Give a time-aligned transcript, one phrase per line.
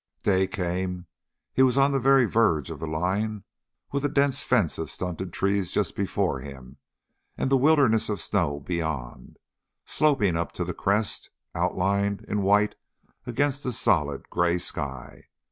[0.23, 1.05] Day came.
[1.53, 3.43] He was on the very verge of the line
[3.91, 6.77] with a dense fence of stunted trees just before him
[7.37, 9.37] and the wilderness of snow beyond,
[9.85, 12.73] sloping up to the crest, outlined in white
[13.27, 15.25] against the solid gray sky.